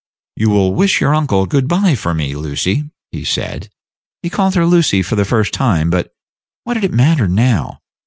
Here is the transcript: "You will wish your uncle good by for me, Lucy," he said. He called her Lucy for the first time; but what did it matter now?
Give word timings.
"You 0.35 0.49
will 0.49 0.73
wish 0.73 0.99
your 0.99 1.13
uncle 1.13 1.45
good 1.45 1.67
by 1.67 1.93
for 1.93 2.15
me, 2.15 2.33
Lucy," 2.35 2.89
he 3.11 3.23
said. 3.23 3.69
He 4.23 4.31
called 4.31 4.55
her 4.55 4.65
Lucy 4.65 5.03
for 5.03 5.15
the 5.15 5.25
first 5.25 5.53
time; 5.53 5.91
but 5.91 6.11
what 6.63 6.73
did 6.73 6.83
it 6.85 6.91
matter 6.91 7.27
now? 7.27 7.77